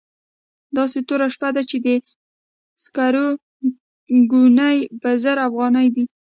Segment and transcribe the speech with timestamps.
[0.77, 1.87] داسې توره شپه ده چې د
[2.83, 3.27] سکرو
[4.31, 6.03] ګونۍ په زر افغانۍ ده.